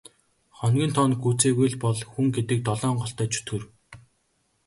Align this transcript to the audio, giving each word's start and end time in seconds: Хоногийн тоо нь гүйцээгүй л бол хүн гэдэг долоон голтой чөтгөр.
Хоногийн 0.57 0.91
тоо 0.95 1.05
нь 1.09 1.19
гүйцээгүй 1.23 1.67
л 1.71 1.77
бол 1.83 1.99
хүн 2.11 2.27
гэдэг 2.35 2.59
долоон 2.67 2.95
голтой 3.01 3.27
чөтгөр. 3.33 3.63